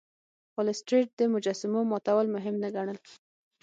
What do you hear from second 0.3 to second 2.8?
خو لیسټرډ د مجسمو ماتول مهم نه